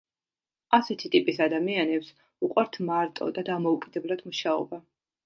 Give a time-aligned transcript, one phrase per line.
[0.77, 2.09] ასეთი ტიპის ადამიანებს
[2.47, 4.81] უყვართ მარტო და დამოუკიდებლად მუშაობა.